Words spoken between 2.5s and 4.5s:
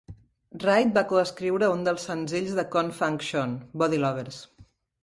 de Con Funk Shun, "Body Lovers".